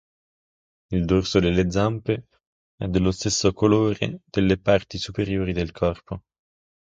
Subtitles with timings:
[0.93, 2.25] Il dorso delle zampe
[2.75, 6.23] è dello stesso colore delle parti superiori del corpo.